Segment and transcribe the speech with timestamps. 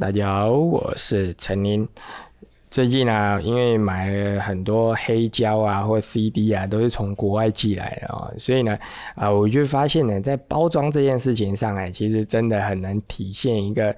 [0.00, 1.86] 大家好，我是陈林。
[2.70, 8.78] 最近啊，因为买了很多黑胶啊或 CD 啊，都是从国外寄来的啊，所以呢，
[9.16, 13.92] 啊，我就发现呢，在包装这件事情上哎，其实真的很能体现一个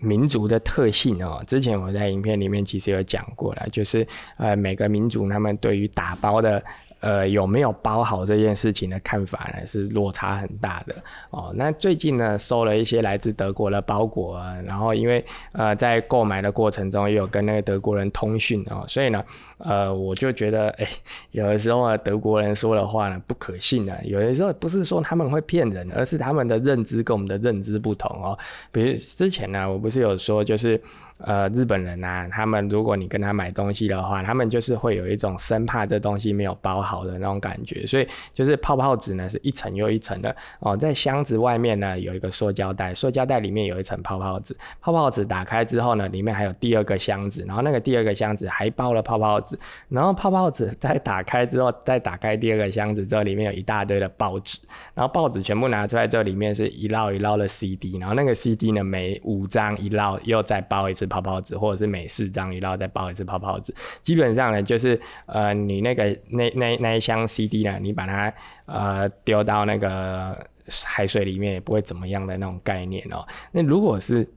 [0.00, 1.42] 民族的特性哦。
[1.46, 6.62] 之前我在影片里面其实有讲过了，就是呃，每个民族他们对于打包的。
[7.02, 9.66] 呃，有没有包好这件事情的看法呢？
[9.66, 10.94] 是落差很大的
[11.30, 11.52] 哦。
[11.56, 19.24] 那最近呢，收了一些来自德国的包裹，然后因为呃，在购买的过程中也有跟那个德国人通讯哦，所以呢，
[19.58, 20.86] 呃，我就觉得，哎，
[21.32, 24.00] 有的时候啊，德国人说的话呢不可信的。
[24.04, 28.38] 有的时候不是说他们会骗人，而是他们的认知跟我们的认知不同哦。
[28.70, 30.80] 比如之前呢，我不是有说，就是
[31.18, 37.02] 呃，日本人呐，他们如果你跟他买东西的话，他们就是会有一种生怕这东西没有包好。
[37.02, 40.32] 的那种感觉，所以就是泡泡纸呢是一层又一层的。
[40.60, 49.58] 哦，在箱子外面呢有一个塑胶袋，塑胶袋里面有一层泡泡纸，泡泡纸打开之后呢，里面还有第二个箱子，然后那个第二个箱子还包了泡泡纸，
[49.88, 54.58] 然后泡泡纸再打开之后，再打开第二个箱子之后，里面有一大堆的报纸，
[54.94, 66.72] 然后报纸全部拿出来之后，里面是一捞一捞的 CD，然后那个 CD 呢每五张一捞又再包一次泡泡纸，或者是每四张一捞再包一次泡泡纸，基本上呢就是呃你那个那那。
[66.82, 67.78] 那一箱 CD 呢？
[67.80, 68.32] 你把它
[68.66, 70.36] 呃丢到那个
[70.84, 73.24] 海水里面也不会怎么样的那种概念哦。
[73.52, 74.28] 那如果是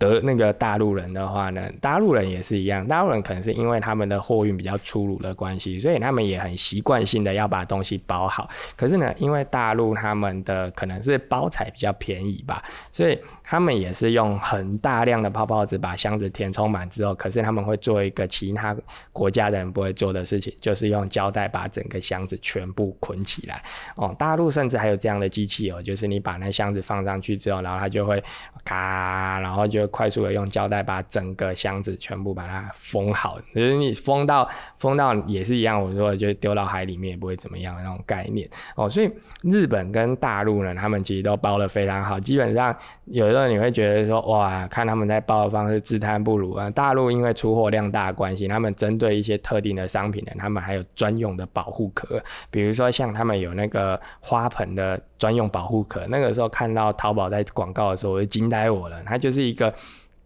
[0.00, 8.48] 德那个大陆人的话呢，大陆人也是一样，大陆人可能是因为他们的货运比较粗鲁的关系，所以他们也很习惯性的要把东西包好。
[8.74, 18.74] 可是呢，因为大陆他们的可能是包材比较便宜吧，所以他们也是用很大量的泡泡纸把箱子填充满之后，可是他们会做一个其他
[19.12, 23.62] 国家的人不会做的事情，就是用胶带把整个箱子全部捆起来。
[23.96, 28.24] 哦，大陆甚至还有这样的机器哦，就是你把那箱子放上去之后，然后它就会
[28.64, 29.89] 咔，然后就。
[29.90, 38.88] 快速的用胶带把整个箱子全部把它封好，就是你封到封到也是一样，我说就丢到海里面也不会怎么样那种概念哦。
[38.88, 39.10] 所以
[39.42, 42.74] 日本跟大陆呢，他们其实都包的非常好，基本上
[43.04, 46.70] 有时候你会觉得说哇，看他们在包的方式自叹不如啊。
[46.70, 59.72] 大陆因为出货量大关系，他们针对一些特定的商品呢，他们还有专用的保护壳，比如说像他们有那个花盆的专用保护壳，那个时候看到淘宝在广告的时候，我就惊呆我了，它就是一个。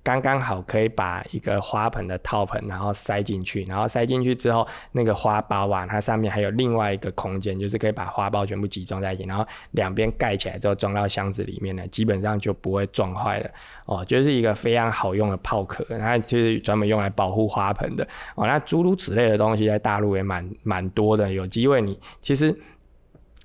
[0.07, 13.51] 刚刚好可以把一个花盆的套盆，然后塞进去，然后塞进去之后，那个花苞啊，它上面还有另外一个空间，就是可以把花苞全部集中在一起，然后两边盖起来之后装到箱子里面呢，基本上就不会撞坏了
[13.87, 18.47] 哦，就是一个非常好用的泡壳，它就是专门用来保护花盆的哦。
[18.47, 22.55] 那诸如此类的东西在大陆也蛮蛮多的，有机会你其实。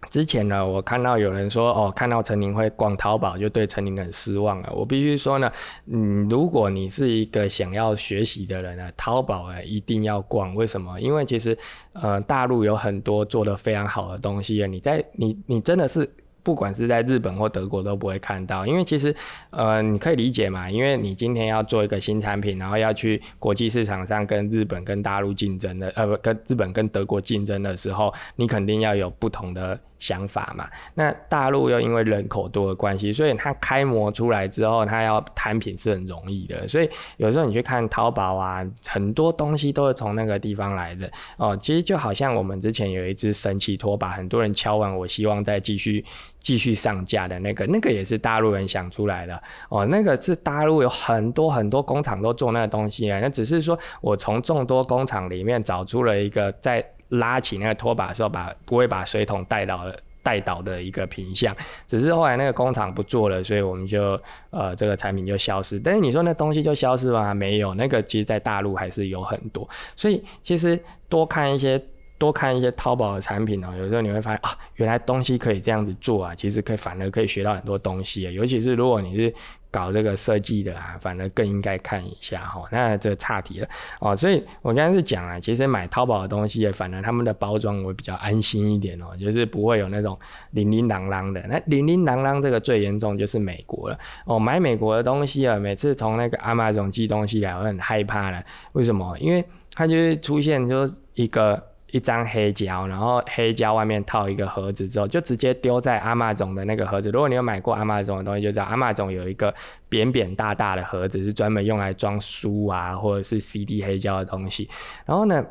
[0.09, 4.71] 之前呢，我看到有人说，哦，看到陈宁会逛淘宝，就对陈宁很失望了。
[4.73, 5.51] 我必须说呢，
[5.87, 10.55] 嗯，如果你是一个想要学习的人呢，淘宝啊一定要逛。
[10.55, 10.99] 为什么？
[10.99, 11.57] 因为其实，
[11.93, 14.67] 呃，大陆有很多做的非常好的东西啊。
[14.67, 16.09] 你在你你真的是。
[16.49, 19.15] 不管是在日本或德国都不会看到，因为其实，
[19.51, 30.67] 呃，你可以理解嘛，因为你今天要做一个新产品，然后要去国际市场上跟日本、跟大陆竞争的，呃，不，跟日本、跟德国竞争的时候，你肯定要有不同的想法嘛。
[30.95, 36.67] 那大陆又因为人口多的关系，所以它开模出来之后，它要摊品是很容易的。
[36.67, 41.07] 所以有时候你去看淘宝啊，很多东西都是从那个地方来的
[41.37, 41.55] 哦。
[41.55, 46.03] 其实就好像我们之前有一只神奇拖把，很多人敲完，我希望再继续。
[46.39, 49.85] 继续上架的那个，那个也是大陆人想出来的哦。
[49.85, 53.19] 那个是大陆有很多很多工厂都做那个东西啊。
[53.21, 61.55] 那只是说我从众多工厂里面找出了一个，在拉起那个拖把的时候，把不会把水桶带倒了带倒的一个品相。
[61.85, 64.19] 只是后来那个工厂不做了，所以我们就
[64.49, 65.79] 呃这个产品就消失。
[65.79, 67.33] 但是你说那东西就消失吗？
[67.33, 69.67] 没有，那个其实在大陆还是有很多。
[69.95, 71.81] 所以其实多看一些。
[72.19, 78.31] 多看一些淘宝的产品哦，有时候你会发现啊，原来东西可以这样子做啊，其实可以反而可以学到很多东西啊。
[78.31, 79.33] 尤其是如果你是
[79.71, 82.67] 搞这个设计的啊，反而更应该看一下哈。
[82.71, 83.67] 那这差题了
[84.01, 90.19] 哦，所以我刚才是讲啊，其实买淘宝的东西，反而他们的包装会比较安心一点哦，就是不会有那种
[90.51, 91.41] 零零啷啷的。
[91.47, 98.43] 那零零啷啷这个最严重就是美国了哦，买美国的东西啊，每次从那个阿玛总寄东西来，我很害怕了。
[98.73, 99.17] 为什么？
[99.19, 99.41] 因为
[99.73, 101.68] 它就会出现就一个。
[101.91, 107.09] 一张黑胶，然后黑胶外面套一个盒子之后，就直接丢在阿玛总的那个盒子。
[107.09, 109.53] 如果你有买过阿玛总的东西，就知道阿玛总有一个
[109.87, 114.69] 扁扁大大的盒子，是专门用来装书啊或者是 CD 黑胶的东西。
[115.05, 115.43] 然后呢，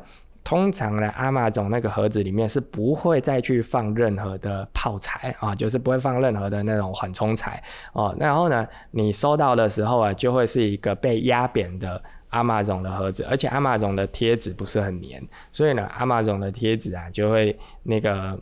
[0.43, 7.61] 通常呢，阿玛总那个盒子里面是不会再去放任何的泡材啊，就是不会放任何的那种缓冲材
[7.93, 8.15] 哦。
[8.19, 15.21] 然后呢，你收到的时候啊，就会是一个被压扁的阿玛总的盒子，而且阿玛总的贴纸不是很粘，
[15.51, 18.39] 所以呢，阿玛总的贴纸啊就会那个。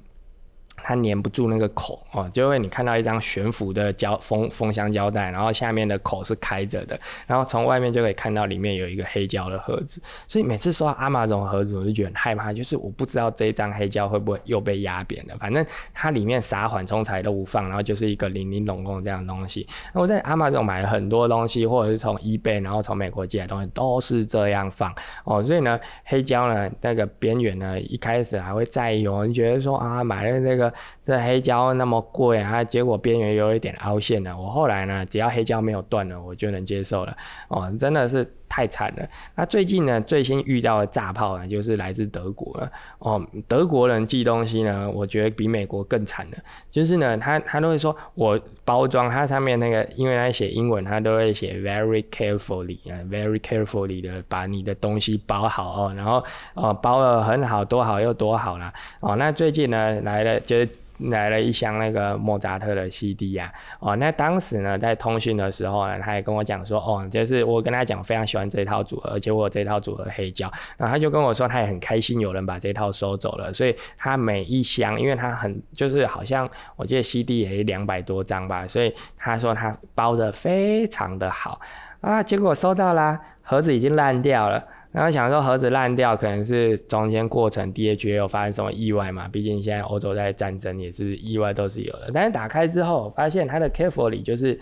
[0.83, 10.01] 它粘不住那个口哦，就会你看到一张悬浮的胶封封箱胶带，然后下面的口是开着的，然后从外面就可以看到里面有一个黑胶的盒子。
[10.27, 15.35] 所以每次收到阿玛总盒子，我就觉得很害怕，就是我不知道这一张黑胶会不会又被压扁了。
[15.39, 19.67] 反正它里面啥缓冲材都不放，然后就是一个零零拢拢这样的东西。
[19.93, 24.93] 那我在阿玛总买了很多东西，或者是从 eBay 然后从美国寄来东西都是这样放
[25.25, 25.43] 哦。
[25.43, 30.66] 所以呢，黑胶呢那个边缘呢一开始还会在意，有人觉得说啊买了这个。
[31.03, 34.37] 这黑胶那么贵啊，结果边缘有一点凹陷了。
[34.37, 37.15] 我后来呢，只要黑胶没有断了，我就能接受了。
[37.47, 39.07] 哦，真的是太惨了。
[39.35, 42.71] 那最近呢，最新遇到的炸炮呢，就是来自德国了。
[42.99, 46.37] 哦，德国人寄东西呢，我觉得比美国更惨了。
[46.71, 56.23] 就是呢，他他都会说我包装，它上面那个，因为他写英文，他都会写 very carefully 啊，very carefully 的把你的东西包好哦，然后
[56.53, 58.73] 哦包了很好，多好又多好啦。
[58.99, 60.67] 哦，那最近呢来了就是。
[60.97, 81.61] 来了一箱那个莫扎特的 CD 呀，哦，那当时呢在通讯的时候呢，他也跟我讲说，哦，就是我跟他讲非常喜欢这套组合，而且我有这套组合黑胶，然后他就跟我说他也很开心有人把这套收走了，所以他每一箱，因为他很就是好像我记得 CD 也两百多张吧，所以他说他包的非常的好。
[82.01, 84.63] 啊，结果收到啦，盒子已经烂掉了。
[84.97, 89.27] 然后想说盒子烂掉，可能是中间过程 DHL 发生什么意外嘛？
[89.27, 92.09] 毕竟现在欧洲在战争，也是意外都是有的。
[92.11, 94.59] 但是打开之后，发现它的 careful 里就是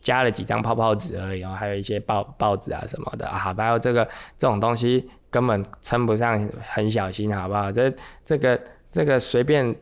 [0.00, 3.36] 加了几张泡泡纸而已，然后还有一些报报纸啊什么的啊。
[3.36, 4.04] 好，还有这个
[4.38, 6.38] 这种东西根本称不上
[6.68, 7.72] 很小心，好不好？
[7.72, 7.92] 这
[8.24, 9.74] 这个这个随便。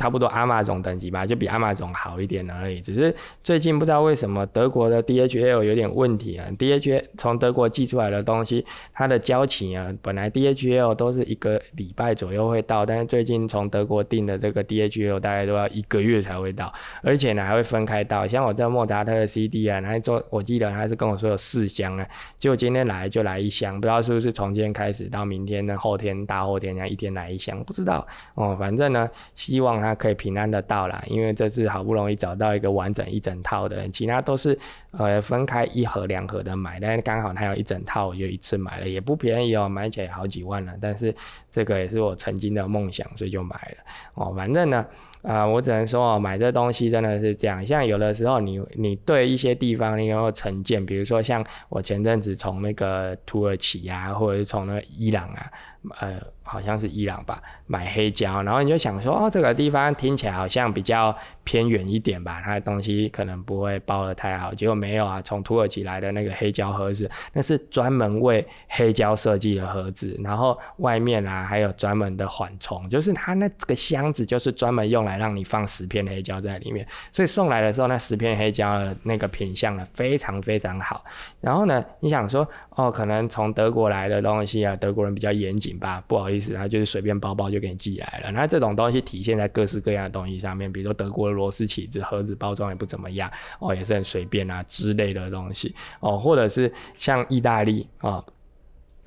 [0.00, 2.80] 差不多阿玛总等级吧，就比阿玛总好一点而已。
[2.80, 3.14] 只是
[3.44, 6.48] 最近不知道为什么德国的 DHL 有点问题啊。
[6.58, 8.64] DHL 从德国寄出来的东西，
[8.94, 16.72] 它的交期啊，本来 DHL 都是一个礼拜左右会到，但是最近从德国订的这个 DHL 大概都要一个月才会到，
[17.02, 18.26] 而且呢还会分开到。
[18.26, 22.06] 像我在莫扎特的 CD 啊，然后做我记得他是跟我说有四箱啊，
[22.38, 28.56] 结果今天来就来一箱，不知道是不是从今天开始到明天的后天大后天这样一天来一箱，不知道哦。
[28.58, 29.06] 反正呢，
[29.36, 29.89] 希望他。
[29.94, 34.58] 可以平安的到啦，因为这次好不容易找到一个完整一整套的，其他都是
[34.92, 41.14] 呃分开一盒两盒的买，但是刚好他有一整套，我就一次买了，也不便宜哦，买起来好几万了，但是
[41.50, 43.84] 这个也是我曾经的梦想，所以就买了
[44.14, 44.32] 哦。
[44.36, 44.86] 反正呢，
[45.22, 55.50] 啊，我只能说哦，买这东西真的是这样，像有的时候你你对一些地方你有成见，比如说像我前阵子从那个土耳其啊，或者是从那个伊朗啊。
[55.98, 81.02] 呃，好像是伊朗吧，买黑胶，然后你就想说，哦，这个地方听起来好像比较偏远一点吧，它的东西可能不会包的太好，结果没有啊，从土耳其来的那个黑胶盒子，那是专门为黑胶设计的盒子，然后外面啊还有专门的缓冲，就是它那个箱子就是专门用来来让你放十片黑胶在里面，所以送来的时候那十片黑胶的那个品相呢非常非常好，
[81.40, 82.46] 然后呢，你想说，
[82.76, 85.70] 哦，可能从德国来的东西啊，德国人比较严谨。
[85.80, 88.30] 吧，不好意思，他就是随便包包就给你寄来了。
[88.32, 93.30] 那这种东西体现在各式各样的东西上面，比如说德国的螺丝起子盒子包装也不怎么样
[93.60, 98.22] 哦，也是很随便啊之类的东西哦，或者是像意大利啊。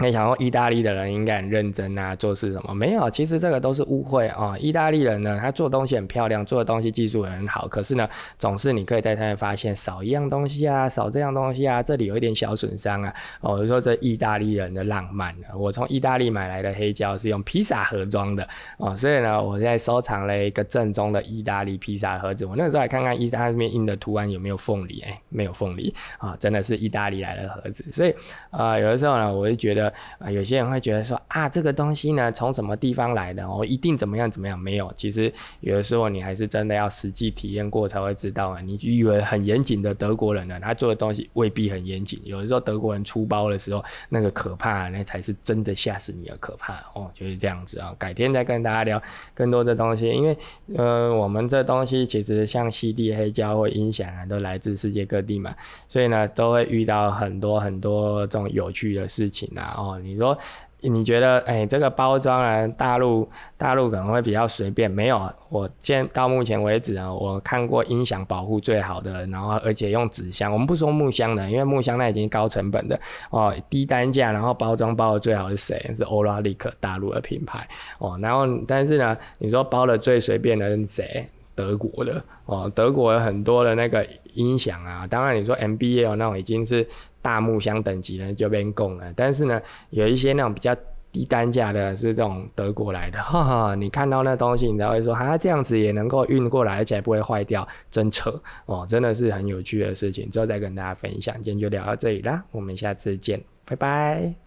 [0.04, 3.10] 没想到意大利的人应该很认真啊，做事什么没有？
[3.10, 4.54] 其实这个都是误会啊。
[4.58, 8.06] 意大利人呢，他做东西很漂亮，做的东西技术也很好，可是呢，
[8.38, 13.14] 总是你可以在上面发现少一样东西啊，少这样东西啊，这里有一点小损伤啊。
[13.40, 18.46] 哦，我说这意大利人的浪漫呢，我从意大利买来的黑胶是用披萨盒装的
[18.80, 22.46] 哦，所以呢，我现在收藏了一个正宗的意大利披萨盒子。
[22.46, 27.86] 我那时候来看看意大利面印的图案有没有凤梨，哎，没有凤梨啊，真的是意大利来的盒子。
[27.90, 28.14] 所以
[28.52, 29.93] 啊，有的时候呢，我就觉得。
[30.20, 34.58] 啊，有些人会觉得说啊，这个东西呢，从什么地方来的哦，一定怎么样怎么样？
[34.58, 35.32] 没有，其实
[35.62, 38.62] 有的时候你还是真的要实际体验过才会知道啊。
[38.62, 42.20] 你以为很严谨的德国人呢，他做的东西未必很严谨。
[42.24, 47.94] 有的时候德国人出包的时候，那个可怕，那才是真的吓死你的可怕哦，就是这样子啊。
[47.98, 49.02] 改天再跟大家聊
[49.34, 50.38] 更多的东西，因为
[50.76, 55.54] 呃，我们这东西其实像 CD 黑胶或音响啊，都来自世界各地嘛，
[55.88, 60.00] 所以呢，都会遇到很多很多这种有趣的事情啊哦。
[60.02, 60.38] 你说
[60.82, 63.28] 你觉得，哎，这个包装啊，大陆
[63.58, 64.92] 大陆可能会比较随便。
[64.92, 73.00] 没有，我现到目前为止啊，我看过音响保护最好的，然后而且用纸箱，我们不说木箱的，因为木箱那已经高成本的
[73.30, 75.92] 哦，低单价，然后包装包的最好是谁？
[75.96, 77.66] 是欧拉利克大陆的品牌
[78.00, 78.20] 哦。
[78.22, 81.26] 然后，但是呢，你说包的最随便的是谁？
[81.56, 86.86] 德国的哦，德国有很多的那个音响啊，当然你说 MBL 那种已经是
[87.22, 90.76] 大木箱等级的就变供了，但是呢，有一些那种比较
[91.12, 98.34] 低单价的，是这种德国来的， 哈哈，你看到那东西，你才会说，哈，这样子也能够运过来，而且不会坏掉，真扯。
[98.66, 104.43] 哦，真的是很有趣的事情，之后再跟大家分享，今天就聊到这里啦，我们下次见，拜拜。